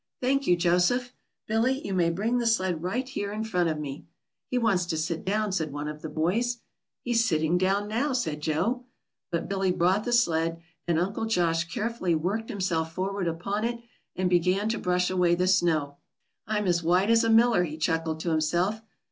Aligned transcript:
"Thank 0.19 0.47
you, 0.47 0.57
Joseph. 0.57 1.13
Billy, 1.45 1.85
you 1.85 1.93
may 1.93 2.09
bring 2.09 2.39
the 2.39 2.47
sled 2.47 2.81
right 2.81 3.07
here 3.07 3.31
in 3.31 3.43
front 3.43 3.69
of 3.69 3.77
me." 3.77 4.07
"He 4.49 4.57
wants 4.57 4.87
to 4.87 4.97
sit 4.97 5.23
down," 5.23 5.51
said 5.51 5.71
one 5.71 5.87
of 5.87 6.01
the 6.01 6.09
boys. 6.09 6.57
"He's 7.03 7.23
sitting 7.23 7.55
down 7.55 7.87
now," 7.87 8.13
said 8.13 8.41
Joe. 8.41 8.83
But 9.29 9.47
Billy 9.47 9.71
brought 9.71 10.03
the 10.03 10.11
sled, 10.11 10.59
and 10.87 10.97
Uncle 10.97 11.25
Josh 11.25 11.65
carefully 11.71 12.15
worked 12.15 12.49
himself 12.49 12.91
forward 12.95 13.27
upon 13.27 13.63
it, 13.63 13.79
and 14.15 14.27
began 14.27 14.69
to 14.69 14.79
brush 14.79 15.11
away 15.11 15.35
the 15.35 15.45
snow. 15.45 15.97
"I'm 16.47 16.65
as 16.65 16.81
white 16.81 17.11
as 17.11 17.23
a 17.23 17.29
miller," 17.29 17.63
he 17.63 17.77
chuckled 17.77 18.21
to 18.21 18.31
himself. 18.31 18.81